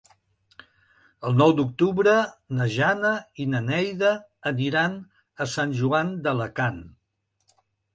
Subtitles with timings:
[1.29, 2.15] El nou d'octubre
[2.61, 3.13] na Jana
[3.45, 4.17] i na Neida
[4.55, 5.01] aniran
[5.47, 6.87] a Sant Joan d'Alacant.